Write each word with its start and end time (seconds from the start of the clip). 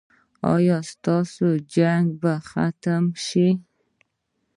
ایا 0.53 0.77
ستاسو 0.91 1.47
جنګ 1.75 2.05
به 2.21 2.33
ختم 2.49 3.03
شي؟ 3.25 3.47